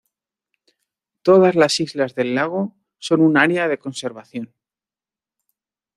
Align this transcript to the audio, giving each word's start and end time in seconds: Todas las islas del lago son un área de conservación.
Todas 1.21 1.53
las 1.53 1.79
islas 1.79 2.15
del 2.15 2.33
lago 2.33 2.75
son 2.97 3.21
un 3.21 3.37
área 3.37 3.67
de 3.67 3.77
conservación. 3.77 4.51